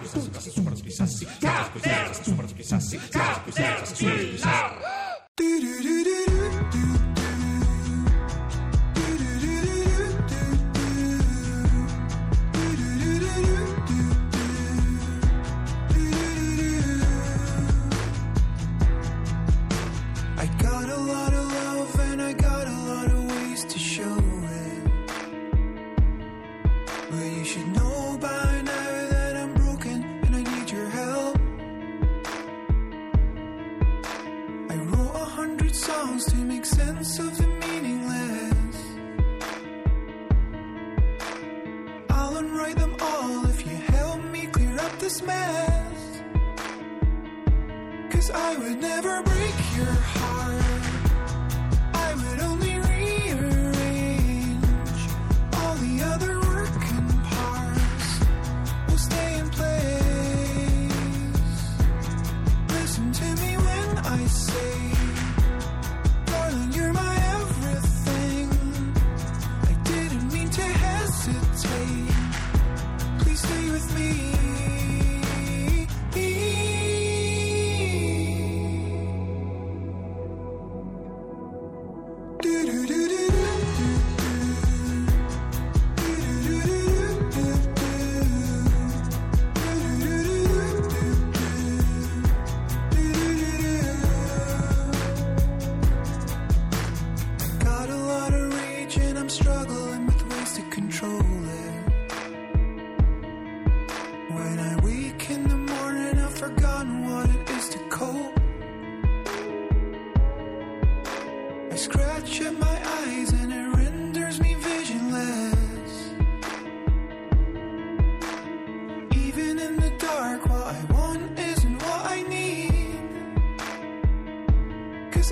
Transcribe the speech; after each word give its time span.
Quizás, 0.00 0.28
quizás, 0.28 0.82
quizás, 0.82 1.47
songs 35.88 36.24
to 36.26 36.36
make 36.36 36.66
sense 36.66 37.18
of 37.18 37.30
the 37.38 37.46
meaningless. 37.62 38.76
I'll 42.10 42.36
unwrite 42.36 42.76
them 42.76 42.94
all 43.00 43.46
if 43.46 43.66
you 43.66 43.76
help 43.96 44.22
me 44.34 44.46
clear 44.56 44.76
up 44.86 44.98
this 44.98 45.22
mess. 45.22 46.00
Cause 48.12 48.30
I 48.48 48.50
would 48.60 48.78
never 48.90 49.22
break 49.22 49.56
your 49.78 49.96
heart. 50.16 50.84
I 52.06 52.08
would 52.20 52.40
only 52.50 52.74
rearrange 52.90 54.64
all 55.58 55.74
the 55.86 55.94
other 56.12 56.34
working 56.52 57.08
parts. 57.32 58.08
Will 58.88 59.02
stay 59.10 59.30
in 59.42 59.48
place. 59.58 60.92
Listen 62.76 63.06
to 63.20 63.26
me 63.42 63.50
when 63.66 63.88
I 64.18 64.26
say, 64.26 64.87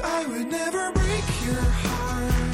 I 0.09 0.25
would 0.27 0.51
never 0.51 0.93
break 0.93 1.25
your 1.45 1.61
heart. 1.61 2.46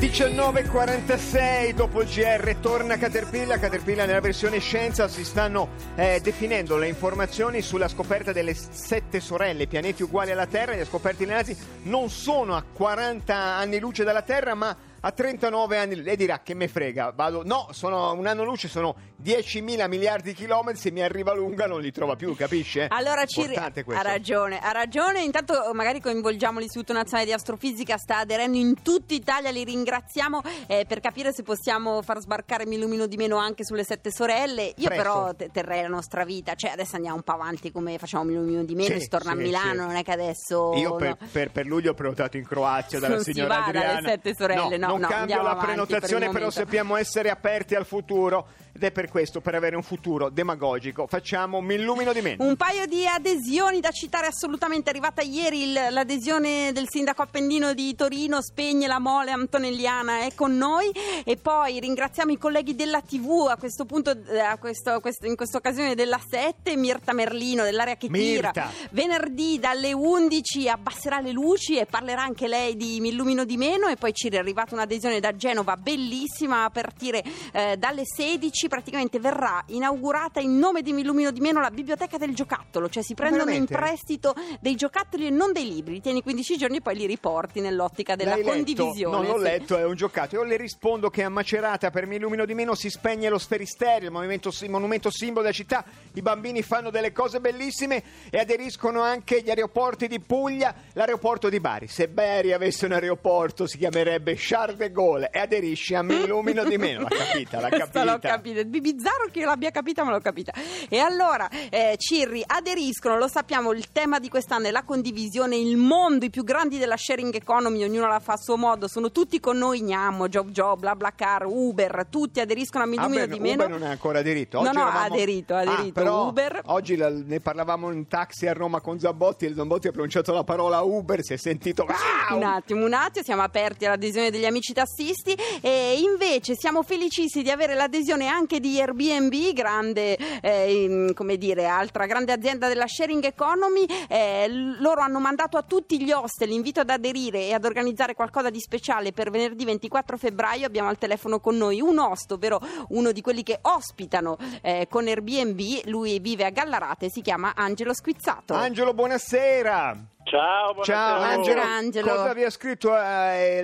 19.46 0.00 1.74
dopo 1.74 2.00
il 2.00 2.08
GR 2.08 2.56
torna 2.62 2.96
Caterpillar, 2.96 3.60
Caterpillar 3.60 4.06
nella 4.06 4.20
versione 4.20 4.58
scienza 4.58 5.08
si 5.08 5.26
stanno 5.26 5.72
eh, 5.94 6.20
definendo 6.22 6.78
le 6.78 6.88
informazioni 6.88 7.60
sulla 7.60 7.86
scoperta 7.86 8.32
delle 8.32 8.54
sette 8.54 9.20
sorelle, 9.20 9.66
pianeti 9.66 10.02
uguali 10.02 10.30
alla 10.30 10.46
Terra, 10.46 10.72
li 10.72 10.80
ha 10.80 10.86
scoperti 10.86 11.26
nazi, 11.26 11.54
non 11.82 12.08
sono 12.08 12.56
a 12.56 12.62
40 12.62 13.34
anni 13.36 13.78
luce 13.78 14.02
dalla 14.02 14.22
Terra 14.22 14.54
ma 14.54 14.74
a 15.00 15.10
39 15.12 15.78
anni, 15.78 16.02
lei 16.02 16.16
dirà 16.16 16.40
che 16.40 16.54
me 16.54 16.68
frega, 16.68 17.12
vado, 17.14 17.42
no, 17.44 17.68
sono 17.70 18.12
un 18.12 18.26
anno 18.26 18.44
luce, 18.44 18.68
sono 18.68 18.94
10.000 19.22 19.88
miliardi 19.88 20.30
di 20.30 20.34
chilometri, 20.34 20.80
se 20.80 20.90
mi 20.90 21.02
arriva 21.02 21.32
lunga 21.34 21.66
non 21.66 21.80
li 21.80 21.90
trova 21.92 22.16
più, 22.16 22.34
capisce? 22.34 22.86
Allora 22.88 23.24
ci 23.26 23.42
ha 23.42 24.02
ragione, 24.02 24.58
ha 24.60 24.72
ragione. 24.72 25.22
Intanto 25.22 25.70
magari 25.74 26.00
coinvolgiamo 26.00 26.58
l'Istituto 26.58 26.92
Nazionale 26.92 27.26
di 27.26 27.32
Astrofisica, 27.32 27.96
sta 27.96 28.18
aderendo 28.18 28.56
in 28.56 28.82
tutta 28.82 29.14
Italia, 29.14 29.50
li 29.50 29.64
ringraziamo 29.64 30.40
eh, 30.66 30.84
per 30.86 31.00
capire 31.00 31.32
se 31.32 31.42
possiamo 31.42 32.02
far 32.02 32.20
sbarcare 32.20 32.66
Mi 32.66 32.76
illumino 32.76 33.06
di 33.06 33.16
meno 33.16 33.36
anche 33.36 33.64
sulle 33.64 33.84
sette 33.84 34.10
sorelle. 34.12 34.72
Io 34.76 34.88
Presto. 34.88 34.94
però 34.96 35.34
te- 35.34 35.50
terrei 35.52 35.82
la 35.82 35.88
nostra 35.88 36.24
vita, 36.24 36.54
cioè 36.54 36.70
adesso 36.70 36.96
andiamo 36.96 37.16
un 37.16 37.22
po' 37.22 37.32
avanti 37.32 37.70
come 37.72 37.98
facciamo 37.98 38.24
Mi 38.24 38.32
illumino 38.32 38.64
di 38.64 38.74
meno, 38.74 38.94
Sì, 38.94 39.00
si 39.00 39.08
torna 39.08 39.32
sì, 39.32 39.38
a 39.38 39.40
Milano, 39.40 39.70
sì. 39.82 39.86
non 39.86 39.96
è 39.96 40.02
che 40.02 40.12
adesso... 40.12 40.72
Io 40.74 40.96
per, 40.96 41.16
no. 41.20 41.28
per- 41.32 41.50
per 41.50 41.66
luglio 41.66 41.90
ho 41.90 41.94
prenotato 41.94 42.36
in 42.36 42.46
Croazia 42.46 42.98
dalla 43.00 43.14
Non 43.14 43.24
si 43.24 43.32
signora 43.32 43.56
va 43.58 43.64
dalle 43.72 43.78
Adriana. 43.84 44.08
sette 44.08 44.34
sorelle, 44.34 44.76
no, 44.76 44.89
non 44.90 45.00
no, 45.00 45.08
cambio 45.08 45.42
la 45.42 45.56
prenotazione, 45.56 46.26
per 46.26 46.34
però 46.34 46.50
sappiamo 46.50 46.96
essere 46.96 47.30
aperti 47.30 47.74
al 47.74 47.86
futuro 47.86 48.46
ed 48.80 48.84
è 48.86 48.92
per 48.92 49.10
questo, 49.10 49.42
per 49.42 49.54
avere 49.54 49.76
un 49.76 49.82
futuro 49.82 50.30
demagogico, 50.30 51.06
facciamo 51.06 51.60
mi 51.60 51.74
illumino 51.74 52.14
di 52.14 52.22
meno. 52.22 52.42
Un 52.46 52.56
paio 52.56 52.86
di 52.86 53.06
adesioni 53.06 53.78
da 53.78 53.90
citare 53.90 54.26
assolutamente. 54.26 54.88
È 54.88 54.92
arrivata 54.94 55.20
ieri 55.20 55.64
il- 55.64 55.88
l'adesione 55.90 56.72
del 56.72 56.86
sindaco 56.88 57.20
appendino 57.20 57.74
di 57.74 57.94
Torino, 57.94 58.40
Spegne 58.40 58.86
la 58.86 58.98
Mole 58.98 59.32
Antonelliana 59.32 60.20
è 60.20 60.28
con 60.34 60.56
noi. 60.56 60.90
E 61.24 61.36
poi 61.36 61.78
ringraziamo 61.78 62.32
i 62.32 62.38
colleghi 62.38 62.74
della 62.74 63.02
TV, 63.02 63.48
a 63.50 63.56
questo 63.56 63.84
punto, 63.84 64.12
eh, 64.12 64.38
a 64.38 64.56
questo- 64.56 64.98
questo- 65.00 65.26
in 65.26 65.36
questa 65.36 65.58
occasione 65.58 65.94
della 65.94 66.18
7, 66.26 66.74
Mirta 66.74 67.12
Merlino 67.12 67.64
dell'area 67.64 67.96
che 67.96 68.08
tira. 68.08 68.50
Mirta. 68.54 68.70
Venerdì 68.92 69.58
dalle 69.58 69.92
11 69.92 70.70
abbasserà 70.70 71.20
le 71.20 71.32
luci 71.32 71.76
e 71.76 71.84
parlerà 71.84 72.22
anche 72.22 72.48
lei 72.48 72.76
di 72.76 72.98
Mi 73.00 73.08
illumino 73.10 73.44
di 73.44 73.58
meno. 73.58 73.88
E 73.88 73.96
poi 73.96 74.14
ci 74.14 74.28
è 74.28 74.36
arrivata 74.38 74.74
un'adesione 74.74 75.20
da 75.20 75.36
Genova 75.36 75.76
bellissima 75.76 76.64
a 76.64 76.70
partire 76.70 77.22
eh, 77.52 77.76
dalle 77.76 78.04
16. 78.06 78.68
Praticamente 78.70 79.18
verrà 79.18 79.62
inaugurata 79.66 80.38
in 80.38 80.56
nome 80.56 80.82
di 80.82 80.92
Mi 80.92 81.00
illumino 81.00 81.32
di 81.32 81.40
meno 81.40 81.60
la 81.60 81.70
biblioteca 81.72 82.18
del 82.18 82.36
giocattolo, 82.36 82.88
cioè 82.88 83.02
si 83.02 83.14
prendono 83.14 83.44
Veramente? 83.44 83.72
in 83.72 83.78
prestito 83.80 84.32
dei 84.60 84.76
giocattoli 84.76 85.26
e 85.26 85.30
non 85.30 85.52
dei 85.52 85.66
libri. 85.68 85.94
Li 85.94 86.00
tieni 86.00 86.22
15 86.22 86.56
giorni 86.56 86.76
e 86.76 86.80
poi 86.80 86.94
li 86.94 87.06
riporti 87.06 87.60
nell'ottica 87.60 88.14
della 88.14 88.30
L'hai 88.36 88.44
letto? 88.44 88.52
condivisione. 88.54 89.16
Non 89.16 89.26
l'ho 89.26 89.38
sì. 89.38 89.42
letto, 89.42 89.76
è 89.76 89.84
un 89.84 89.96
giocato. 89.96 90.36
Io 90.36 90.44
le 90.44 90.56
rispondo 90.56 91.10
che 91.10 91.24
a 91.24 91.28
Macerata 91.28 91.90
per 91.90 92.06
Mi 92.06 92.14
illumino 92.16 92.44
di 92.44 92.54
meno 92.54 92.76
si 92.76 92.88
spegne 92.90 93.28
lo 93.28 93.38
sferisterio, 93.38 94.06
il 94.06 94.14
movimento- 94.14 94.52
il 94.60 94.70
monumento 94.70 95.10
simbolo 95.10 95.42
della 95.42 95.52
città. 95.54 95.84
I 96.14 96.22
bambini 96.22 96.62
fanno 96.62 96.90
delle 96.90 97.10
cose 97.10 97.40
bellissime 97.40 98.02
e 98.30 98.38
aderiscono 98.38 99.00
anche 99.02 99.42
gli 99.42 99.48
aeroporti 99.48 100.06
di 100.06 100.20
Puglia, 100.20 100.72
l'aeroporto 100.92 101.48
di 101.48 101.58
Bari. 101.58 101.88
Se 101.88 102.06
Bari 102.08 102.52
avesse 102.52 102.86
un 102.86 102.92
aeroporto 102.92 103.66
si 103.66 103.78
chiamerebbe 103.78 104.34
Charles 104.36 104.76
de 104.76 104.92
Gaulle 104.92 105.28
e 105.32 105.40
aderisce 105.40 105.96
a 105.96 106.02
Mi 106.02 106.14
illumino 106.22 106.62
di 106.64 106.78
meno. 106.78 107.00
L'ha 107.02 107.08
capita, 107.08 107.60
l'ha 107.60 107.68
l'ho 108.04 108.18
capita. 108.20 108.59
Bizzarro 108.66 109.28
che 109.30 109.40
io 109.40 109.46
l'abbia 109.46 109.70
capita, 109.70 110.04
ma 110.04 110.10
l'ho 110.10 110.20
capita. 110.20 110.52
E 110.88 110.98
allora, 110.98 111.48
eh, 111.70 111.94
Cirri, 111.98 112.42
aderiscono, 112.46 113.16
lo 113.18 113.28
sappiamo, 113.28 113.72
il 113.72 113.90
tema 113.92 114.18
di 114.18 114.28
quest'anno 114.28 114.66
è 114.66 114.70
la 114.70 114.82
condivisione, 114.82 115.56
il 115.56 115.76
mondo, 115.76 116.24
i 116.24 116.30
più 116.30 116.44
grandi 116.44 116.78
della 116.78 116.96
sharing 116.96 117.34
economy, 117.34 117.82
ognuno 117.84 118.06
la 118.06 118.20
fa 118.20 118.32
a 118.34 118.36
suo 118.36 118.56
modo, 118.56 118.88
sono 118.88 119.10
tutti 119.10 119.40
con 119.40 119.56
noi, 119.58 119.82
Gnammo, 119.82 120.28
Job 120.28 120.50
Job, 120.50 120.80
BlaBlaCar, 120.80 121.46
Uber, 121.46 122.06
tutti 122.10 122.40
aderiscono 122.40 122.84
a 122.84 122.86
Ah, 122.86 122.90
milioni 122.90 123.16
beh, 123.16 123.26
di 123.28 123.38
meno. 123.40 123.64
Uber 123.64 123.78
non 123.78 123.86
è 123.88 123.90
ancora 123.90 124.18
aderito. 124.20 124.60
No, 124.60 124.68
Oggi 124.68 124.76
no, 124.76 124.82
eravamo- 124.82 124.98
ha 124.98 125.04
aderito, 125.06 125.54
ha 125.54 125.58
Ah, 125.58 125.60
aderito. 125.72 125.92
però 125.92 126.26
Uber. 126.28 126.60
Oggi 126.66 126.96
la- 126.96 127.10
ne 127.10 127.40
parlavamo 127.40 127.90
in 127.92 128.06
taxi 128.08 128.46
a 128.46 128.52
Roma 128.52 128.80
con 128.80 128.98
Zambotti 128.98 129.46
e 129.46 129.54
Zambotti 129.54 129.88
ha 129.88 129.92
pronunciato 129.92 130.32
la 130.32 130.44
parola 130.44 130.80
Uber, 130.82 131.22
si 131.22 131.32
è 131.32 131.36
sentito... 131.36 131.84
"Ah, 131.88 132.34
Un 132.34 132.42
attimo, 132.42 132.84
un 132.84 132.92
attimo, 132.94 133.24
siamo 133.24 133.42
aperti 133.42 133.84
all'adesione 133.86 134.30
degli 134.30 134.44
amici 134.44 134.72
tassisti 134.72 135.36
e 135.60 135.98
invece 136.00 136.54
siamo 136.56 136.82
felicissimi 136.82 137.42
di 137.44 137.50
avere 137.50 137.74
l'adesione 137.74 138.26
anche 138.28 138.49
di 138.58 138.80
Airbnb, 138.80 139.52
grande, 139.52 140.16
eh, 140.40 141.12
come 141.14 141.36
dire, 141.36 141.66
altra 141.66 142.06
grande 142.06 142.32
azienda 142.32 142.66
della 142.68 142.86
sharing 142.88 143.22
economy. 143.24 143.84
Eh, 144.08 144.46
loro 144.80 145.02
hanno 145.02 145.20
mandato 145.20 145.56
a 145.56 145.62
tutti 145.62 146.02
gli 146.02 146.10
host 146.10 146.42
l'invito 146.44 146.80
ad 146.80 146.90
aderire 146.90 147.40
e 147.46 147.52
ad 147.54 147.64
organizzare 147.64 148.14
qualcosa 148.14 148.50
di 148.50 148.58
speciale 148.60 149.12
per 149.12 149.30
venerdì 149.30 149.64
24 149.64 150.16
febbraio. 150.16 150.66
Abbiamo 150.66 150.88
al 150.88 150.98
telefono 150.98 151.38
con 151.38 151.56
noi 151.56 151.80
un 151.80 151.98
host, 151.98 152.32
ovvero 152.32 152.58
uno 152.88 153.12
di 153.12 153.20
quelli 153.20 153.42
che 153.42 153.58
ospitano 153.62 154.36
eh, 154.62 154.86
con 154.88 155.06
Airbnb. 155.06 155.60
Lui 155.84 156.18
vive 156.18 156.44
a 156.46 156.50
Gallarate, 156.50 157.10
si 157.10 157.20
chiama 157.20 157.52
Angelo 157.54 157.92
Squizzato. 157.94 158.54
Angelo, 158.54 158.94
buonasera. 158.94 159.96
Ciao. 160.22 160.82
Ciao. 160.84 161.20
Angelo. 161.22 161.60
Angelo. 161.60 162.08
Cosa 162.14 162.34
vi 162.34 162.44
ha 162.44 162.50
scritto 162.50 162.94
eh, 162.94 162.98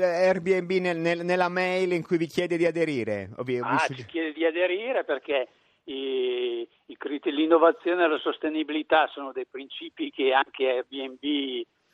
Airbnb 0.03 0.71
nel- 0.73 0.97
nel- 0.99 1.25
nella 1.25 1.49
mail 1.49 1.93
in 1.93 2.03
cui 2.03 2.17
vi 2.17 2.27
chiede 2.27 2.57
di 2.57 2.67
aderire? 2.67 3.31
Ovvio, 3.37 3.63
Ah, 3.65 3.85
vi- 3.89 3.97
ci 3.97 4.07
chiede 4.07 4.33
di 4.33 4.45
aderire 4.45 4.66
perché 5.05 5.49
i- 5.85 6.67
i 6.87 6.97
l'innovazione 7.31 8.05
e 8.05 8.09
la 8.09 8.19
sostenibilità 8.19 9.09
sono 9.13 9.33
dei 9.33 9.47
principi 9.51 10.11
che 10.11 10.33
anche 10.33 10.67
Airbnb 10.69 11.23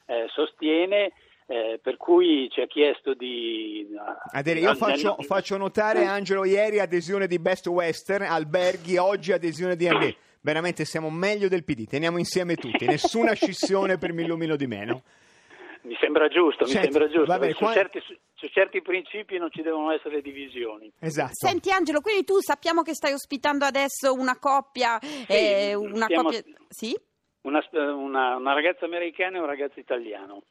eh, 0.07 0.27
sostiene, 0.35 1.13
eh, 1.47 1.79
per 1.83 1.97
cui 1.97 2.49
ci 2.51 2.61
ha 2.61 2.67
chiesto 2.67 3.15
di... 3.15 3.87
Aderire. 4.33 4.65
Io 4.65 4.71
nel- 4.71 4.77
faccio, 4.79 5.17
faccio 5.21 5.57
notare, 5.57 6.05
Angelo, 6.05 6.45
ieri 6.45 6.81
adesione 6.81 7.27
di 7.27 7.39
Best 7.39 7.67
Western, 7.69 8.25
alberghi, 8.25 8.97
oggi 8.97 9.33
adesione 9.33 9.77
di 9.77 9.87
Airbnb. 9.89 10.15
Veramente 10.41 10.85
siamo 10.85 11.09
meglio 11.09 11.47
del 11.49 11.63
PD, 11.65 11.87
teniamo 11.87 12.19
insieme 12.19 12.57
tutti, 12.57 12.85
nessuna 12.85 13.33
scissione 13.33 13.97
per 13.97 14.13
mi 14.13 14.23
illumino 14.23 14.57
di 14.57 14.67
meno. 14.67 15.03
Mi 15.83 15.97
sembra 16.01 16.29
giusto, 16.29 16.65
Senti, 16.65 16.87
mi 16.87 16.93
sembra 16.93 17.09
giusto. 17.11 17.33
va 17.33 17.39
bene, 17.39 17.53
su, 17.53 17.59
qua- 17.59 17.73
certi, 17.73 18.01
su- 18.01 18.17
su 18.35 18.47
certi 18.49 18.83
principi 18.83 19.37
non 19.39 19.51
ci 19.51 19.63
devono 19.63 19.91
essere 19.93 20.21
divisioni. 20.23 20.93
Esatto. 21.01 21.33
Senti 21.35 21.71
Angelo, 21.73 22.01
quindi 22.01 22.25
tu 22.25 22.41
sappiamo 22.41 22.83
che 22.83 22.95
stai 22.95 23.13
ospitando 23.13 23.65
adesso 23.65 24.13
una 24.13 24.39
coppia, 24.39 24.99
eh, 25.27 25.75
una 25.75 26.05
stiamo- 26.05 26.31
coppia, 26.31 26.43
sì? 26.69 26.97
Una, 27.43 27.61
una- 27.73 28.37
una 28.37 28.53
ragazza 28.53 28.85
americana 28.85 29.37
e 29.39 29.41
un 29.41 29.47
ragazzo 29.47 29.81
italiano. 29.81 30.43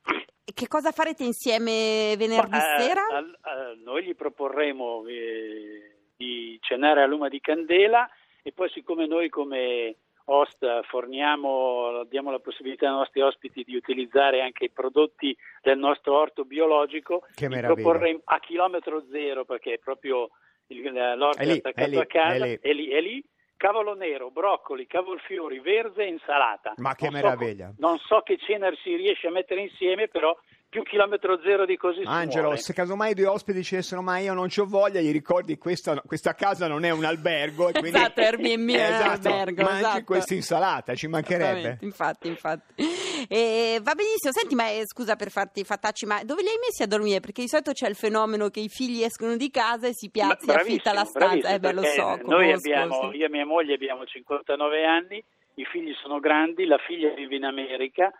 E 0.43 0.51
Che 0.53 0.67
cosa 0.67 0.91
farete 0.91 1.23
insieme 1.23 2.13
venerdì 2.17 2.49
Ma, 2.49 2.75
eh, 2.75 2.81
sera? 2.81 3.05
al- 3.09 3.29
eh, 3.41 3.79
noi 3.85 4.03
gli 4.03 4.15
proporremo 4.15 5.05
eh, 5.07 5.95
di 6.17 6.57
cenare 6.61 7.01
a 7.03 7.05
luma 7.07 7.29
di 7.29 7.39
candela 7.39 8.09
e 8.43 8.51
poi 8.51 8.69
siccome 8.71 9.07
noi 9.07 9.29
come 9.29 9.95
host 10.31 10.65
forniamo, 10.87 12.03
diamo 12.09 12.31
la 12.31 12.39
possibilità 12.39 12.87
ai 12.87 12.93
nostri 12.95 13.21
ospiti 13.21 13.63
di 13.63 13.75
utilizzare 13.75 14.41
anche 14.41 14.65
i 14.65 14.69
prodotti 14.69 15.35
del 15.61 15.77
nostro 15.77 16.17
orto 16.17 16.45
biologico, 16.45 17.25
Che 17.33 17.45
gli 17.45 17.49
meraviglia. 17.49 18.19
a 18.25 18.39
chilometro 18.39 19.03
zero 19.11 19.45
perché 19.45 19.73
è 19.73 19.77
proprio 19.79 20.29
il, 20.67 20.91
l'orto 21.17 21.41
È 21.41 21.45
lì, 21.45 21.51
attaccato 21.57 21.87
è 21.87 21.89
lì, 21.89 21.97
a 21.97 22.05
casa, 22.05 22.45
è 22.45 22.47
lì. 22.47 22.59
è 22.61 22.73
lì, 22.73 22.87
è 22.89 23.01
lì. 23.01 23.23
Cavolo 23.57 23.93
nero, 23.93 24.31
broccoli, 24.31 24.87
cavolfiori, 24.87 25.59
verze 25.59 26.01
e 26.01 26.07
insalata. 26.07 26.73
Ma 26.77 26.95
che 26.95 27.09
Non 27.09 27.19
so 27.19 27.27
meraviglia. 27.27 27.67
co- 27.67 27.73
non 27.77 27.97
so 27.99 28.21
che 28.21 28.37
cena 28.37 28.71
si 28.81 28.95
riesce 28.95 29.27
a 29.27 29.31
mettere 29.31 29.61
insieme, 29.61 30.07
però 30.07 30.35
più 30.71 30.83
chilometro 30.83 31.37
zero 31.43 31.65
di 31.65 31.75
così 31.75 32.01
Angelo, 32.05 32.55
se 32.55 32.71
casomai 32.71 33.11
i 33.11 33.13
due 33.13 33.25
ospiti 33.25 33.57
dicessero 33.57 34.01
ma 34.01 34.19
io 34.19 34.33
non 34.33 34.47
ci 34.47 34.61
ho 34.61 34.65
voglia, 34.65 35.01
gli 35.01 35.11
ricordi 35.11 35.57
questa, 35.57 35.99
questa 35.99 36.33
casa 36.33 36.69
non 36.69 36.85
è 36.85 36.91
un 36.91 37.03
albergo 37.03 37.67
e 37.67 37.71
quindi... 37.73 37.89
Esatto, 38.01 38.21
Airbnb 38.21 38.69
è 38.69 38.87
un 38.87 38.93
Esatto, 38.93 39.27
albergo, 39.27 39.63
Mangi 39.63 39.79
esatto. 39.79 40.03
questa 40.05 40.33
insalata, 40.33 40.95
ci 40.95 41.07
mancherebbe. 41.07 41.79
Infatti, 41.81 42.29
infatti. 42.29 42.85
Eh, 43.27 43.79
va 43.83 43.93
benissimo. 43.93 44.31
Senti, 44.31 44.55
ma 44.55 44.69
eh, 44.69 44.83
scusa 44.85 45.17
per 45.17 45.29
farti 45.29 45.65
fattacci, 45.65 46.05
ma 46.05 46.23
dove 46.23 46.41
li 46.41 46.47
hai 46.47 46.57
messi 46.57 46.83
a 46.83 46.87
dormire? 46.87 47.19
Perché 47.19 47.41
di 47.41 47.49
solito 47.49 47.73
c'è 47.73 47.89
il 47.89 47.95
fenomeno 47.95 48.47
che 48.47 48.61
i 48.61 48.69
figli 48.69 49.03
escono 49.03 49.35
di 49.35 49.51
casa 49.51 49.87
e 49.87 49.93
si 49.93 50.09
piazza 50.09 50.53
e 50.53 50.55
affitta 50.55 50.93
la 50.93 51.03
stanza. 51.03 51.49
Eh 51.49 51.59
beh, 51.59 51.73
lo 51.73 51.83
so, 51.83 52.17
Noi 52.23 52.51
abbiamo, 52.51 53.11
sì. 53.11 53.17
io 53.17 53.25
e 53.25 53.29
mia 53.29 53.45
moglie 53.45 53.73
abbiamo 53.73 54.05
59 54.05 54.85
anni, 54.85 55.21
i 55.55 55.65
figli 55.65 55.93
sono 56.01 56.19
grandi, 56.19 56.65
la 56.65 56.77
figlia 56.77 57.09
vive 57.09 57.35
in 57.35 57.43
America. 57.43 58.11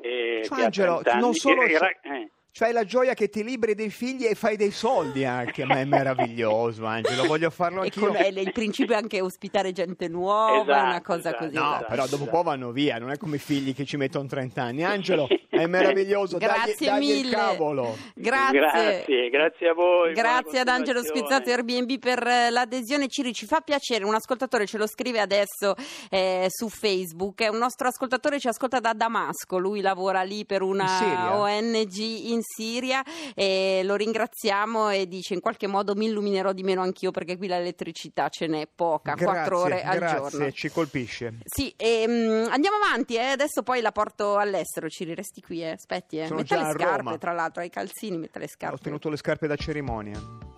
Eh, 0.00 0.46
ha 0.48 0.56
Angelo, 0.56 0.92
30 1.00 1.10
anni, 1.12 1.20
non 1.20 1.34
solo 1.34 1.62
e- 1.62 1.64
e 1.64 1.68
c'è- 1.68 1.78
ra- 1.78 2.00
eh. 2.16 2.30
C'hai 2.56 2.72
la 2.72 2.84
gioia 2.84 3.14
che 3.14 3.28
ti 3.28 3.42
liberi 3.42 3.74
dei 3.74 3.90
figli 3.90 4.26
e 4.26 4.36
fai 4.36 4.56
dei 4.56 4.70
soldi 4.70 5.24
anche, 5.24 5.64
ma 5.64 5.80
è 5.80 5.84
meraviglioso 5.84 6.84
Angelo, 6.86 7.24
voglio 7.26 7.50
farlo 7.50 7.80
E 7.82 7.86
anch'io. 7.86 8.06
con- 8.06 8.14
eh, 8.16 8.28
il 8.28 8.52
principio 8.52 8.94
è 8.94 8.98
anche 8.98 9.20
ospitare 9.20 9.72
gente 9.72 10.06
nuova, 10.06 10.54
è 10.54 10.60
una 10.62 10.88
Esatto, 10.90 11.02
cosa 11.02 11.18
esatto. 11.30 11.36
così. 11.46 11.54
No, 11.56 11.62
esatto. 11.74 11.86
però 11.88 12.06
dopo 12.06 12.22
un 12.22 12.28
po' 12.28 12.42
vanno 12.44 12.70
via, 12.70 12.98
non 12.98 13.10
è 13.10 13.16
come 13.16 13.36
i 13.36 13.38
figli 13.40 13.74
che 13.74 13.84
ci 13.84 13.96
mettono 13.96 14.28
30 14.28 14.62
anni. 14.62 14.84
Angelo, 14.84 15.26
è 15.50 15.66
meraviglioso, 15.66 16.38
dagli, 16.38 16.48
Grazie 16.48 16.86
dagli 16.90 17.02
il 17.10 17.16
mille. 17.24 17.34
cavolo. 17.34 17.96
Grazie. 18.14 18.52
Grazie, 18.60 19.30
grazie 19.30 19.68
a 19.70 19.74
voi. 19.74 20.12
Grazie 20.12 20.60
ad 20.60 20.68
Angelo. 20.68 21.02
Spizzato 21.02 21.50
Airbnb 21.50 21.98
per 21.98 22.24
eh, 22.24 22.50
l'adesione. 22.50 23.08
Ciri, 23.08 23.32
ci 23.32 23.46
fa 23.46 23.62
piacere, 23.62 24.04
un 24.04 24.14
ascoltatore 24.14 24.64
ce 24.66 24.78
lo 24.78 24.86
scrive 24.86 25.18
adesso 25.18 25.74
eh, 26.08 26.46
su 26.50 26.68
Facebook, 26.68 27.40
è 27.42 27.48
un 27.48 27.58
nostro 27.58 27.88
ascoltatore 27.88 28.38
ci 28.38 28.46
ascolta 28.46 28.78
da 28.78 28.92
Damasco, 28.92 29.58
lui 29.58 29.80
lavora 29.80 30.22
lì 30.22 30.46
per 30.46 30.62
una 30.62 30.84
In? 31.02 31.28
ONG 31.32 31.96
in 31.96 32.42
Siria 32.44 33.02
e 33.34 33.80
lo 33.84 33.96
ringraziamo 33.96 34.90
e 34.90 35.08
dice 35.08 35.34
in 35.34 35.40
qualche 35.40 35.66
modo 35.66 35.94
mi 35.94 36.06
illuminerò 36.06 36.52
di 36.52 36.62
meno 36.62 36.82
anch'io 36.82 37.10
perché 37.10 37.36
qui 37.36 37.48
l'elettricità 37.48 38.28
ce 38.28 38.46
n'è 38.46 38.68
poca, 38.72 39.14
Grazie, 39.14 39.26
4 39.26 39.58
ore 39.58 39.82
al 39.82 39.98
grazie, 39.98 40.18
giorno. 40.38 40.50
ci 40.52 40.68
colpisce. 40.70 41.38
Sì, 41.44 41.72
ehm, 41.76 42.48
andiamo 42.50 42.76
avanti, 42.76 43.14
eh. 43.16 43.30
adesso 43.30 43.62
poi 43.62 43.80
la 43.80 43.92
porto 43.92 44.36
all'estero, 44.36 44.88
Ciri, 44.88 45.14
resti 45.14 45.40
qui, 45.40 45.62
eh. 45.62 45.70
aspetti. 45.70 46.18
Eh. 46.18 46.26
Sono 46.26 46.40
Metta 46.40 46.56
le 46.56 46.72
scarpe, 46.72 47.02
Roma. 47.02 47.18
tra 47.18 47.32
l'altro, 47.32 47.62
ai 47.62 47.70
calzini, 47.70 48.16
metta 48.18 48.38
le 48.38 48.44
Ho 48.44 48.48
scarpe. 48.48 48.78
tenuto 48.82 49.08
le 49.08 49.16
scarpe 49.16 49.46
da 49.46 49.56
cerimonia. 49.56 50.53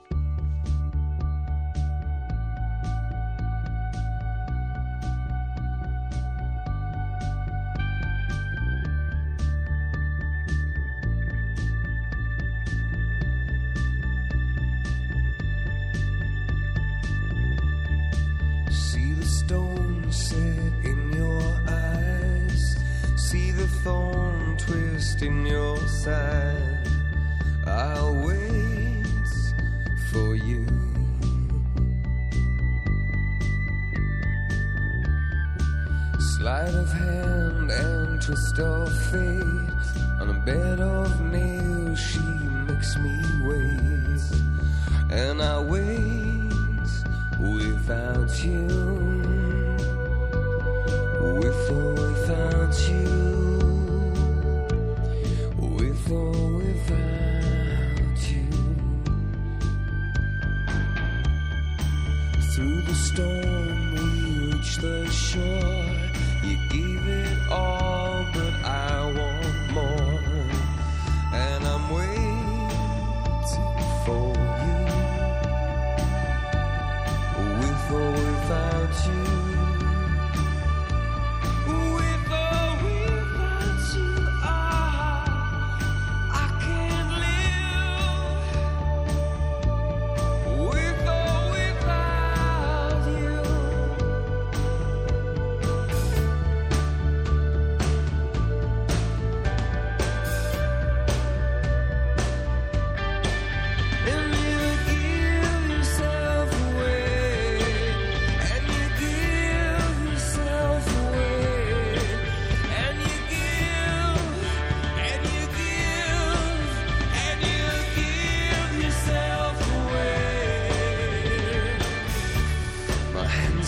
Sleight 36.67 36.83
of 36.83 36.93
hand 36.93 37.71
and 37.71 38.21
twist 38.21 38.59
of 38.59 38.93
fate. 39.11 39.71
On 40.21 40.31
a 40.31 40.41
bed 40.45 40.81
of 40.81 41.21
nails, 41.21 42.01
she 42.01 42.19
makes 42.19 42.97
me 42.99 43.15
wait. 43.47 44.23
And 45.13 45.41
I 45.41 45.61
wait 45.61 46.91
without 47.39 48.45
you. 48.45 48.67
With 51.39 51.71
or 51.71 51.95
without 51.95 52.77
you. 52.91 53.15
With 55.77 56.11
or 56.11 56.33
without 56.59 58.21
you. 58.33 58.51
Through 62.55 62.83
the 62.83 62.95
storm, 62.95 63.95
we 63.95 64.47
reach 64.49 64.77
the 64.79 65.09
shore. 65.11 66.06
You 66.47 66.57
gave 66.69 67.09
it 67.09 67.39
all, 67.51 68.25
but 68.33 68.55
I 68.65 69.05
want 69.17 69.36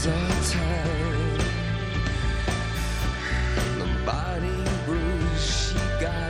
hands 0.05 0.55
are. 0.55 1.38
The 3.78 3.88
body 4.05 4.64
bruise 4.87 5.71
she 5.71 5.78
got. 6.00 6.27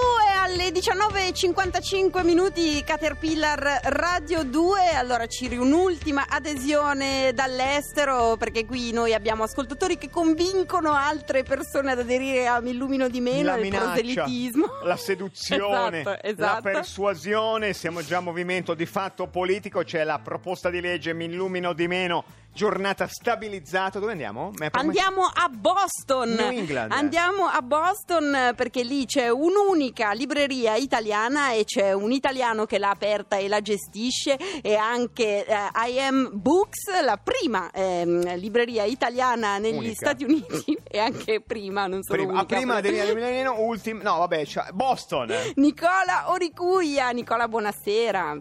U2 0.00 0.38
alle 0.42 0.70
19.55 0.70 2.24
minuti 2.24 2.82
Caterpillar 2.82 3.80
Radio 3.84 4.44
2 4.44 4.94
allora 4.94 5.26
Ciri 5.26 5.58
un'ultima 5.58 6.24
adesione 6.28 7.32
dall'estero 7.34 8.36
perché 8.38 8.64
qui 8.64 8.92
noi 8.92 9.12
abbiamo 9.12 9.42
ascoltatori 9.42 9.98
che 9.98 10.08
convincono 10.08 10.92
altre 10.92 11.42
persone 11.42 11.92
ad 11.92 11.98
aderire 11.98 12.46
a 12.46 12.60
Mi 12.60 12.70
illumino 12.70 13.08
di 13.08 13.20
meno 13.20 13.54
la 13.54 13.56
il 13.58 13.68
proselitismo. 13.68 14.66
la 14.84 14.96
seduzione, 14.96 15.98
Esatto, 16.00 16.10
la 16.10 16.22
esatto. 16.22 16.62
persuasione, 16.62 17.72
siamo 17.74 18.02
già 18.02 18.18
a 18.18 18.20
movimento 18.20 18.72
di 18.74 18.86
fatto 18.86 19.26
politico, 19.26 19.82
c'è 19.82 20.02
la 20.04 20.18
proposta 20.18 20.70
di 20.70 20.80
legge 20.80 21.12
Mi 21.12 21.26
illumino 21.26 21.72
di 21.74 21.86
meno, 21.86 22.24
giornata 22.52 23.06
stabilizzata, 23.06 23.98
dove 23.98 24.12
andiamo? 24.12 24.50
Andiamo 24.72 25.22
a 25.32 25.48
Boston. 25.48 26.30
New 26.30 26.50
England. 26.50 26.92
Andiamo 26.92 27.44
a 27.46 27.60
Boston 27.62 28.34
eh, 28.34 28.54
perché 28.54 28.82
lì 28.82 29.06
c'è 29.06 29.28
un'unica 29.28 30.12
libreria 30.12 30.74
italiana 30.76 31.52
e 31.52 31.64
c'è 31.64 31.92
un 31.92 32.12
italiano 32.12 32.66
che 32.66 32.78
l'ha 32.78 32.90
aperta 32.90 33.36
e 33.36 33.48
la 33.48 33.60
gestisce 33.60 34.36
e 34.62 34.74
anche 34.74 35.44
eh, 35.46 35.54
I 35.88 36.00
Am 36.00 36.30
Books, 36.32 37.00
la 37.02 37.18
prima 37.22 37.70
ehm, 37.70 38.36
libreria 38.36 38.84
italiana 38.84 39.58
negli 39.58 39.76
Unica. 39.76 39.94
Stati 39.94 40.24
Uniti 40.24 40.76
e 40.86 40.98
anche 40.98 41.40
prima, 41.40 41.86
non 41.86 42.02
solo 42.02 42.18
Prima, 42.18 42.32
ah, 42.32 42.42
unica. 42.42 42.56
prima 42.56 42.80
di 42.80 42.90
Milano, 43.14 43.60
ultimo, 43.60 44.02
no 44.02 44.18
vabbè, 44.18 44.44
c'è- 44.44 44.70
Boston. 44.72 45.32
Nicola 45.54 46.24
Oricuia. 46.30 47.10
Nicola, 47.10 47.48
buonasera. 47.48 48.36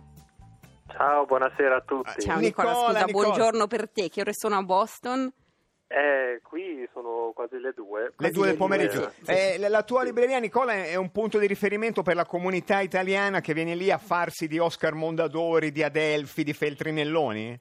Ciao, 0.91 1.25
buonasera 1.25 1.77
a 1.77 1.81
tutti. 1.81 2.21
Ciao 2.21 2.39
Nicola, 2.39 2.69
Nicola, 2.71 2.87
scusa, 2.87 3.05
Nicola. 3.05 3.25
buongiorno 3.25 3.67
per 3.67 3.89
te. 3.89 4.09
Che 4.09 4.21
ore 4.21 4.33
sono 4.33 4.57
a 4.57 4.63
Boston? 4.63 5.31
Eh, 5.87 6.39
qui 6.43 6.87
sono 6.93 7.31
quasi 7.33 7.57
le 7.59 7.73
due. 7.75 8.13
Le 8.17 8.31
due 8.31 8.47
del 8.47 8.57
pomeriggio. 8.57 8.99
due, 8.99 9.13
sì. 9.23 9.31
Eh, 9.31 9.57
la- 9.57 9.69
la 9.69 9.83
tua 9.83 10.03
libreria, 10.03 10.37
Nicola, 10.39 10.73
è 10.73 10.95
un 10.95 11.11
punto 11.11 11.39
di 11.39 11.47
riferimento 11.47 12.01
per 12.03 12.15
la 12.15 12.25
comunità 12.25 12.79
italiana 12.81 13.39
che 13.41 13.53
viene 13.53 13.75
lì 13.75 13.89
a 13.91 13.97
farsi 13.97 14.47
di 14.47 14.59
Oscar 14.59 14.93
Mondadori, 14.93 15.71
di 15.71 15.81
Adelphi, 15.83 16.43
di 16.43 16.53
Feltrinelloni? 16.53 17.59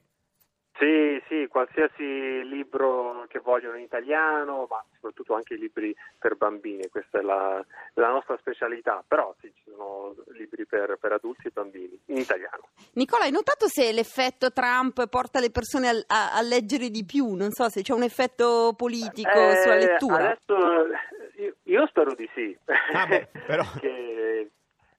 Sì, 0.79 1.21
sì, 1.27 1.45
qualsiasi 1.47 2.47
libro 2.47 3.25
che 3.27 3.39
vogliono 3.39 3.75
in 3.75 3.83
italiano, 3.83 4.65
ma 4.69 4.81
soprattutto 4.95 5.33
anche 5.35 5.55
i 5.55 5.57
libri 5.57 5.93
per 6.17 6.37
bambini, 6.37 6.87
questa 6.87 7.19
è 7.19 7.21
la, 7.21 7.61
la 7.95 8.09
nostra 8.09 8.37
specialità. 8.37 9.03
Però 9.05 9.35
sì, 9.41 9.51
ci 9.53 9.63
sono 9.69 10.15
libri 10.27 10.65
per, 10.65 10.97
per 10.97 11.11
adulti 11.11 11.47
e 11.47 11.51
bambini 11.53 11.99
in 12.05 12.17
italiano. 12.17 12.69
Nicola, 12.93 13.25
hai 13.25 13.31
notato 13.31 13.67
se 13.67 13.91
l'effetto 13.91 14.53
Trump 14.53 15.05
porta 15.09 15.41
le 15.41 15.51
persone 15.51 15.89
a, 15.89 16.03
a- 16.07 16.31
a 16.37 16.41
leggere 16.41 16.89
di 16.89 17.03
più? 17.03 17.33
Non 17.33 17.51
so 17.51 17.67
se 17.67 17.81
c'è 17.81 17.91
un 17.93 18.03
effetto 18.03 18.73
politico 18.77 19.49
Eh, 19.51 19.55
sulla 19.57 19.75
lettura. 19.75 20.29
Adesso 20.31 20.87
io, 21.35 21.55
io 21.63 21.87
spero 21.87 22.15
di 22.15 22.29
sì. 22.33 22.57
Ah, 22.93 23.05
beh, 23.05 23.27
però- 23.45 23.63
Che, 23.81 24.49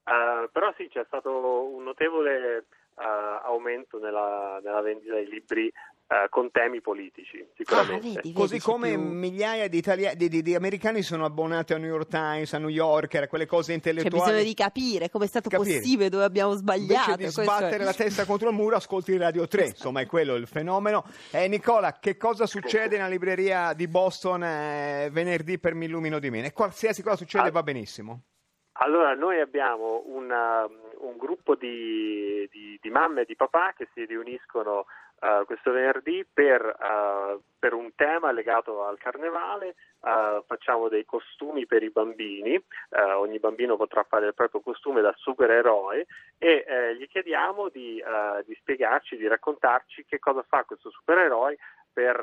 eh, 0.04 0.48
però 0.52 0.74
sì, 0.76 0.88
c'è 0.88 1.04
stato 1.06 1.64
un 1.72 1.84
notevole 1.84 2.66
eh, 2.98 3.02
aumento 3.60 3.98
nella, 3.98 4.58
nella 4.62 4.80
vendita 4.80 5.14
dei 5.14 5.28
libri 5.28 5.66
eh, 5.66 6.26
con 6.28 6.50
temi 6.50 6.80
politici, 6.80 7.46
sicuramente. 7.54 8.08
Ah, 8.08 8.12
vedi, 8.14 8.32
Così 8.32 8.56
c'è 8.56 8.62
come 8.64 8.88
più- 8.90 9.00
migliaia 9.00 9.68
di, 9.68 9.78
italia- 9.78 10.14
di- 10.14 10.28
di- 10.28 10.42
di 10.42 10.54
americani 10.56 11.02
sono 11.02 11.24
abbonati 11.24 11.72
a 11.72 11.76
New 11.78 11.88
York 11.88 12.08
Times, 12.08 12.52
a 12.52 12.58
New 12.58 12.68
Yorker, 12.68 13.22
a 13.24 13.28
quelle 13.28 13.46
cose 13.46 13.68
C'è 13.68 13.74
intellettuali. 13.74 14.24
bisogno 14.24 14.42
di 14.42 14.54
capire 14.54 15.08
come 15.08 15.26
è 15.26 15.28
stato 15.28 15.48
Capire. 15.48 15.76
possibile, 15.78 16.08
dove 16.08 16.24
abbiamo 16.24 16.54
sbagliato. 16.54 17.10
Invece 17.10 17.16
di 17.16 17.22
questo 17.22 17.40
è- 17.42 17.44
sbattere 17.44 17.84
la 17.84 17.92
testa 17.94 18.24
contro 18.24 18.48
il 18.48 18.54
muro, 18.56 18.74
ascolti 18.76 19.16
Radio 19.16 19.46
3. 19.46 19.66
Insomma, 19.66 20.00
è 20.00 20.06
quello 20.06 20.34
il 20.34 20.48
fenomeno. 20.48 21.04
Eh, 21.30 21.46
Nicola, 21.46 21.98
che 22.00 22.16
cosa 22.16 22.46
succede 22.46 22.96
nella 22.96 23.08
libreria 23.08 23.72
di 23.72 23.86
Boston 23.86 24.42
eh, 24.42 25.08
venerdì 25.12 25.60
per 25.60 25.74
Mi 25.74 25.84
illumino 25.84 26.18
di 26.18 26.30
meno? 26.30 26.46
E 26.46 26.52
qualsiasi 26.52 27.02
cosa 27.04 27.14
succede 27.16 27.48
Ah. 27.48 27.52
va 27.52 27.62
benissimo. 27.62 28.22
Allora, 28.82 29.14
noi 29.14 29.38
abbiamo 29.40 30.02
una- 30.06 30.66
un 31.00 31.16
gruppo 31.16 31.54
di, 31.54 32.48
di- 32.50 32.78
di 32.80 32.90
mamme 32.90 33.22
e 33.22 33.24
di 33.24 33.36
papà 33.36 33.72
che 33.76 33.88
si 33.94 34.04
riuniscono 34.04 34.86
eh, 35.22 35.42
questo 35.46 35.70
venerdì 35.72 36.26
per, 36.32 36.62
eh, 36.64 37.38
per 37.58 37.74
un 37.74 37.94
tema 37.94 38.32
legato 38.32 38.84
al 38.84 38.98
carnevale. 38.98 39.74
Eh, 40.02 40.42
facciamo 40.46 40.88
dei 40.88 41.04
costumi 41.04 41.66
per 41.66 41.82
i 41.82 41.90
bambini, 41.90 42.62
ogni 43.16 43.38
bambino 43.38 43.76
potrà 43.76 44.02
fare 44.02 44.28
il 44.28 44.34
proprio 44.34 44.60
costume 44.62 45.02
da 45.02 45.12
supereroe 45.16 46.06
e 46.38 46.96
gli 46.98 47.06
chiediamo 47.06 47.68
di, 47.68 48.02
di 48.46 48.54
spiegarci, 48.60 49.18
di 49.18 49.28
raccontarci 49.28 50.06
che 50.06 50.18
cosa 50.18 50.42
fa 50.48 50.64
questo 50.64 50.90
supereroe 50.90 51.58
per 51.92 52.16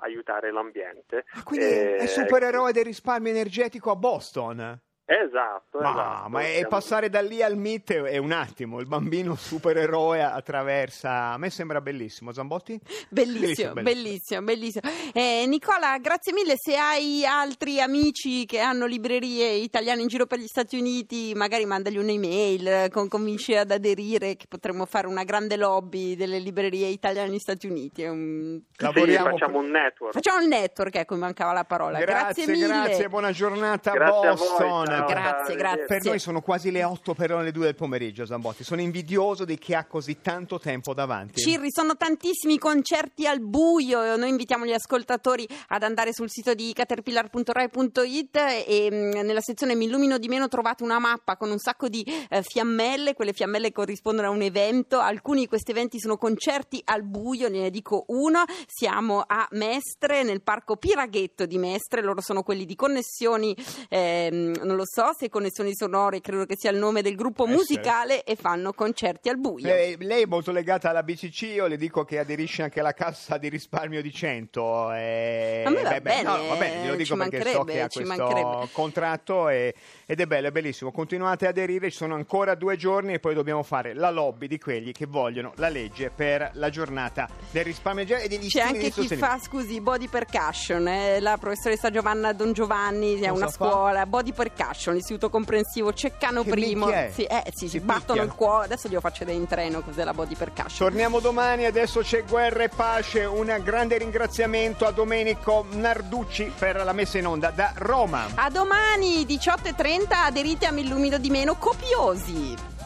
aiutare 0.00 0.50
l'ambiente. 0.50 1.24
Ah, 1.34 1.44
quindi 1.44 1.66
Eh, 1.66 1.96
è 1.98 2.06
supereroe 2.06 2.72
del 2.72 2.84
risparmio 2.84 3.30
energetico 3.30 3.92
a 3.92 3.96
Boston. 3.96 4.80
Esatto, 5.12 5.78
Ma, 5.80 5.90
esatto. 5.90 6.28
ma 6.28 6.40
è 6.42 6.64
passare 6.68 7.08
da 7.10 7.20
lì 7.20 7.42
al 7.42 7.56
MIT 7.56 7.92
è, 7.94 8.16
un 8.18 8.30
attimo. 8.30 8.78
Il 8.78 8.86
bambino 8.86 9.34
supereroe 9.34 10.22
attraversa. 10.22 11.32
A 11.32 11.36
me 11.36 11.50
sembra 11.50 11.80
bellissimo. 11.80 12.32
Zambotti? 12.32 12.78
Bellissimo, 13.08 13.72
bellissimo, 13.72 14.42
bellissimo. 14.42 14.88
Eh, 15.12 15.46
Nicola, 15.48 15.98
grazie 15.98 16.32
mille. 16.32 16.54
Se 16.56 16.76
hai 16.76 17.26
altri 17.26 17.80
amici 17.80 18.46
che 18.46 18.60
hanno 18.60 18.86
librerie 18.86 19.48
italiane 19.50 20.00
in 20.02 20.06
giro 20.06 20.26
per 20.26 20.38
gli 20.38 20.46
Stati 20.46 20.78
Uniti, 20.78 21.32
magari 21.34 21.64
mandagli 21.64 21.96
un'email, 21.98 22.88
con, 22.92 23.08
convinci 23.08 23.56
ad 23.56 23.72
aderire 23.72 24.36
che 24.36 24.46
potremmo 24.48 24.86
fare 24.86 25.08
una 25.08 25.24
grande 25.24 25.56
lobby 25.56 26.14
delle 26.14 26.38
librerie 26.38 26.86
italiane 26.86 27.30
negli 27.30 27.38
Stati 27.40 27.66
Uniti. 27.66 28.04
Un- 28.04 28.60
Sì, 28.76 28.84
Lavoriamo 28.84 29.30
facciamo 29.30 29.52
per- 29.58 29.60
un 29.64 29.70
network. 29.72 30.12
Facciamo 30.14 30.40
il 30.40 30.46
network, 30.48 30.94
ecco, 30.94 31.14
mi 31.14 31.20
mancava 31.20 31.52
la 31.52 31.64
parola. 31.64 31.98
Grazie, 31.98 32.46
mille. 32.46 32.66
grazie, 32.66 33.08
buona 33.08 33.32
giornata 33.32 33.90
a 33.90 33.94
Grazie 33.94 34.28
Boston. 34.30 34.98
Ciao. 35.06 35.20
Grazie, 35.20 35.56
grazie. 35.56 35.84
Per 35.86 36.04
noi 36.04 36.18
sono 36.18 36.40
quasi 36.40 36.70
le 36.70 36.84
8 36.84 37.14
per 37.14 37.30
le 37.30 37.52
2 37.52 37.64
del 37.64 37.74
pomeriggio, 37.74 38.26
Zambotti. 38.26 38.64
Sono 38.64 38.80
invidioso 38.80 39.44
di 39.44 39.58
chi 39.58 39.74
ha 39.74 39.84
così 39.84 40.20
tanto 40.20 40.58
tempo 40.58 40.94
davanti. 40.94 41.40
Cirri, 41.40 41.70
sono 41.70 41.96
tantissimi 41.96 42.58
concerti 42.58 43.26
al 43.26 43.40
buio. 43.40 44.16
Noi 44.16 44.28
invitiamo 44.28 44.64
gli 44.64 44.72
ascoltatori 44.72 45.46
ad 45.68 45.82
andare 45.82 46.12
sul 46.12 46.30
sito 46.30 46.54
di 46.54 46.72
caterpillar.rai.it 46.72 48.36
e 48.66 48.88
mh, 48.90 49.26
nella 49.26 49.40
sezione 49.40 49.74
Mi 49.74 49.86
illumino 49.86 50.18
di 50.18 50.28
meno 50.28 50.48
trovate 50.48 50.82
una 50.82 50.98
mappa 50.98 51.36
con 51.36 51.50
un 51.50 51.58
sacco 51.58 51.88
di 51.88 52.04
eh, 52.28 52.42
fiammelle. 52.42 53.14
Quelle 53.14 53.32
fiammelle 53.32 53.72
corrispondono 53.72 54.28
a 54.28 54.30
un 54.30 54.42
evento. 54.42 54.98
Alcuni 54.98 55.40
di 55.40 55.46
questi 55.46 55.70
eventi 55.70 55.98
sono 55.98 56.16
concerti 56.16 56.80
al 56.84 57.02
buio, 57.02 57.48
ne 57.48 57.70
dico 57.70 58.04
uno. 58.08 58.44
Siamo 58.66 59.22
a 59.26 59.46
Mestre, 59.52 60.22
nel 60.22 60.42
parco 60.42 60.76
Piraghetto 60.76 61.46
di 61.46 61.58
Mestre. 61.58 62.02
Loro 62.02 62.20
sono 62.20 62.42
quelli 62.42 62.64
di 62.64 62.74
Connessioni, 62.74 63.56
ehm, 63.88 64.62
non 64.62 64.76
lo 64.76 64.79
so 64.84 65.10
se 65.18 65.28
Connessioni 65.28 65.74
Sonore, 65.74 66.20
credo 66.20 66.44
che 66.46 66.56
sia 66.56 66.70
il 66.70 66.76
nome 66.78 67.02
del 67.02 67.14
gruppo 67.14 67.44
Essere. 67.44 67.56
musicale 67.58 68.22
e 68.24 68.36
fanno 68.36 68.72
concerti 68.72 69.28
al 69.28 69.38
buio. 69.38 69.66
Eh, 69.72 69.96
lei 70.00 70.22
è 70.22 70.26
molto 70.26 70.52
legata 70.52 70.90
alla 70.90 71.02
BCC, 71.02 71.42
io 71.42 71.66
le 71.66 71.76
dico 71.76 72.04
che 72.04 72.18
aderisce 72.18 72.62
anche 72.62 72.80
alla 72.80 72.92
cassa 72.92 73.38
di 73.38 73.48
risparmio 73.48 74.02
di 74.02 74.12
100. 74.12 74.92
eh, 74.92 75.62
A 75.66 75.70
me 75.70 75.82
va 75.82 75.88
beh, 75.90 76.00
beh, 76.00 76.22
no, 76.22 76.34
bene, 76.36 76.48
va 76.48 76.54
bene, 76.56 76.82
glielo 76.84 76.94
dico 76.96 77.16
perché 77.16 77.50
so 77.50 77.64
che 77.64 77.80
ha 77.80 77.88
questo 77.88 78.68
contratto 78.72 79.48
e- 79.48 79.74
ed 80.06 80.20
è 80.20 80.26
bello, 80.26 80.48
è 80.48 80.50
bellissimo. 80.50 80.90
Continuate 80.92 81.46
a 81.46 81.50
aderire, 81.50 81.90
ci 81.90 81.96
sono 81.96 82.14
ancora 82.14 82.54
due 82.54 82.76
giorni 82.76 83.14
e 83.14 83.18
poi 83.20 83.34
dobbiamo 83.34 83.62
fare 83.62 83.94
la 83.94 84.10
lobby 84.10 84.46
di 84.46 84.58
quelli 84.58 84.92
che 84.92 85.06
vogliono 85.06 85.52
la 85.56 85.68
legge 85.68 86.10
per 86.10 86.50
la 86.54 86.70
giornata 86.70 87.28
del 87.50 87.64
risparmio 87.64 88.04
e 88.16 88.28
degli 88.28 88.48
C'è 88.48 88.60
anche 88.60 88.90
chi 88.90 89.06
fa, 89.08 89.38
scusi, 89.38 89.80
body 89.80 90.08
percussion, 90.08 90.86
eh, 90.88 91.20
la 91.20 91.36
professoressa 91.38 91.90
Giovanna 91.90 92.32
Don 92.32 92.52
Giovanni, 92.52 93.18
è 93.20 93.28
una 93.28 93.46
fa? 93.46 93.52
scuola, 93.52 94.06
body 94.06 94.32
percussion, 94.32 94.69
istituto 94.98 95.30
comprensivo 95.30 95.92
Ceccano 95.92 96.42
Che 96.42 96.50
Primo. 96.50 96.88
Sì, 97.12 97.24
eh, 97.24 97.44
sì, 97.54 97.68
Si 97.68 97.80
battono 97.80 98.22
il 98.22 98.32
cuore, 98.32 98.64
adesso 98.64 98.88
glielo 98.88 99.00
faccio 99.00 99.20
vedere 99.20 99.38
in 99.38 99.46
treno 99.46 99.80
cos'è 99.80 100.04
la 100.04 100.14
body 100.14 100.34
percussion. 100.34 100.88
Torniamo 100.88 101.20
domani, 101.20 101.64
adesso 101.64 102.00
c'è 102.00 102.24
Guerra 102.24 102.64
e 102.64 102.68
Pace. 102.68 103.24
Un 103.24 103.60
grande 103.62 103.98
ringraziamento 103.98 104.86
a 104.86 104.90
Domenico 104.90 105.66
Narducci 105.70 106.52
per 106.58 106.76
la 106.84 106.92
messa 106.92 107.18
in 107.18 107.26
onda 107.26 107.50
da 107.50 107.72
Roma. 107.76 108.26
A 108.34 108.50
domani 108.50 109.24
18.30 109.26 110.12
aderite 110.12 110.66
a 110.66 110.72
Mi 110.72 110.82
illumino 110.82 111.18
di 111.18 111.30
meno 111.30 111.56
copiosi. 111.56 112.79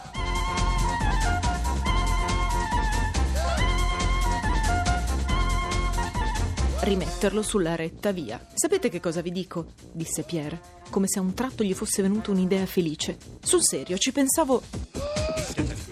Rimetterlo 6.85 7.43
sulla 7.43 7.75
retta 7.75 8.13
via. 8.13 8.41
Sapete 8.55 8.89
che 8.89 9.01
cosa 9.01 9.21
vi 9.21 9.33
dico? 9.33 9.73
disse 9.93 10.23
Pierre, 10.23 10.61
come 10.91 11.09
se 11.09 11.19
a 11.19 11.23
un 11.23 11.35
tratto 11.35 11.65
gli 11.65 11.75
fosse 11.75 12.03
venuta 12.03 12.31
un'idea 12.31 12.65
felice. 12.67 13.17
Sul 13.43 13.63
serio, 13.63 13.99
ci 13.99 14.13
pensavo. 14.13 14.63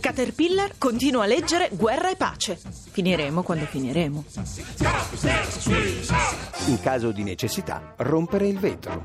Caterpillar 0.01 0.75
continua 0.79 1.25
a 1.25 1.27
leggere 1.27 1.71
Guerra 1.73 2.11
e 2.11 2.17
pace. 2.17 2.59
Finiremo 2.91 3.43
quando 3.43 3.65
finiremo. 3.65 4.25
In 6.67 6.81
caso 6.81 7.13
di 7.13 7.23
necessità, 7.23 7.95
rompere 7.99 8.49
il 8.49 8.59
vetro. 8.59 9.05